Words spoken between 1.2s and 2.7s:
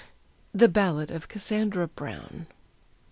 CASSANDRA BROWN.